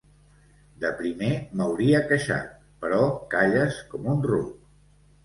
[0.83, 1.27] De primer
[1.59, 2.55] m’hauria queixat,
[2.87, 3.03] però
[3.35, 4.57] calles com un ruc.